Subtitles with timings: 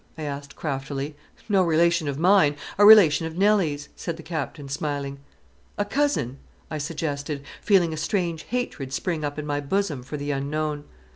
[0.17, 1.15] I asked craftily.
[1.47, 5.19] "No relation of mine a relation of Nelly's," said the Captain, smiling.
[5.77, 6.39] "A cousin,"
[6.71, 10.85] I suggested, feeling a strange hatred spring up in my bosom for the unknown.